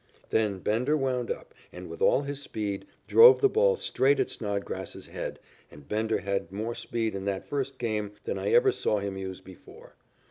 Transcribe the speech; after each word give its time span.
Then 0.31 0.57
Bender 0.57 0.97
wound 0.97 1.29
up 1.29 1.53
and 1.71 1.87
with 1.87 2.01
all 2.01 2.23
his 2.23 2.41
speed 2.41 2.87
drove 3.05 3.39
the 3.39 3.47
ball 3.47 3.77
straight 3.77 4.19
at 4.19 4.31
Snodgrass's 4.31 5.05
head, 5.05 5.39
and 5.69 5.87
Bender 5.87 6.17
had 6.21 6.51
more 6.51 6.73
speed 6.73 7.13
in 7.13 7.25
that 7.25 7.45
first 7.45 7.77
game 7.77 8.13
than 8.23 8.39
I 8.39 8.49
ever 8.49 8.71
saw 8.71 8.97
him 8.97 9.15
use 9.15 9.41
before. 9.41 9.93